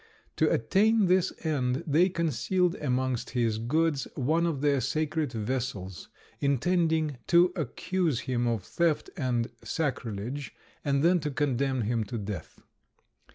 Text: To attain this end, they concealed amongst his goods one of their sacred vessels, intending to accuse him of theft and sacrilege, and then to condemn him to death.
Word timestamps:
To 0.37 0.51
attain 0.51 1.05
this 1.05 1.31
end, 1.45 1.83
they 1.85 2.09
concealed 2.09 2.73
amongst 2.81 3.29
his 3.29 3.59
goods 3.59 4.07
one 4.15 4.47
of 4.47 4.61
their 4.61 4.81
sacred 4.81 5.31
vessels, 5.31 6.09
intending 6.39 7.17
to 7.27 7.53
accuse 7.55 8.21
him 8.21 8.47
of 8.47 8.63
theft 8.63 9.11
and 9.15 9.51
sacrilege, 9.63 10.55
and 10.83 11.03
then 11.03 11.19
to 11.19 11.29
condemn 11.29 11.81
him 11.81 12.03
to 12.05 12.17
death. 12.17 12.63